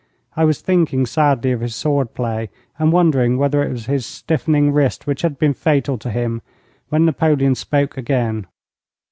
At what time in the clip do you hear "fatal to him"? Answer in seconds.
5.53-6.41